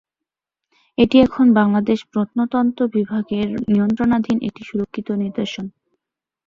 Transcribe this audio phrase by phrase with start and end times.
[0.97, 5.65] এটি এখন বাংলাদেশ প্রত্নতত্ত্ব বিভাগের নিয়ন্ত্রণাধীন একটি সুরক্ষিত নিদর্শন।